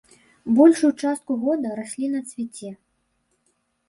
[0.59, 2.71] Большую частку года расліна цвіце.